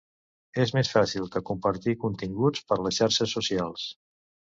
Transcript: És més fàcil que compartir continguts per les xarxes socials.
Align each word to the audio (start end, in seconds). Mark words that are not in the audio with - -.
És 0.61 0.71
més 0.77 0.87
fàcil 0.93 1.27
que 1.35 1.41
compartir 1.49 1.95
continguts 2.05 2.65
per 2.71 2.79
les 2.87 2.97
xarxes 3.01 3.35
socials. 3.37 3.85